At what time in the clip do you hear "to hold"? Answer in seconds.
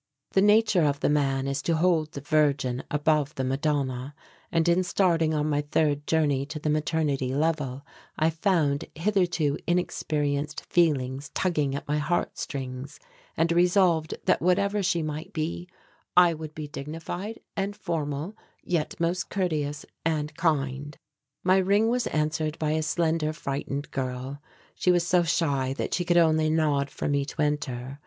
1.61-2.13